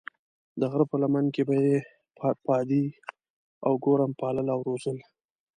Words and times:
د 0.59 0.61
غره 0.71 0.85
په 0.91 0.95
لمن 1.01 1.25
کې 1.35 1.41
به 1.47 1.55
یې 1.65 1.77
پادې 2.45 2.83
او 3.65 3.71
ګورم 3.85 4.11
پالل 4.19 4.47
او 4.55 4.59
روزل. 4.67 4.97